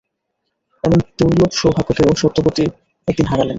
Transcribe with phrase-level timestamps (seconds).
[0.83, 2.63] এমন দুর্লভ সৌভাগ্যকেও সত্যবতী
[3.07, 3.49] একদিন হারালেন।